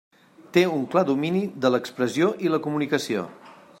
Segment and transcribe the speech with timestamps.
[0.57, 3.29] Té un clar domini de l'expressió i la comunicació.